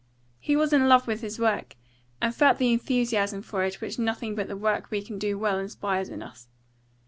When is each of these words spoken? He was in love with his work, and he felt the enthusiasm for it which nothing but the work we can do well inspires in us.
He 0.39 0.55
was 0.55 0.73
in 0.73 0.89
love 0.89 1.05
with 1.05 1.21
his 1.21 1.37
work, 1.37 1.75
and 2.21 2.33
he 2.33 2.35
felt 2.39 2.57
the 2.57 2.73
enthusiasm 2.73 3.43
for 3.43 3.63
it 3.63 3.81
which 3.81 3.99
nothing 3.99 4.33
but 4.33 4.47
the 4.47 4.57
work 4.57 4.89
we 4.89 5.03
can 5.03 5.19
do 5.19 5.37
well 5.37 5.59
inspires 5.59 6.09
in 6.09 6.23
us. 6.23 6.47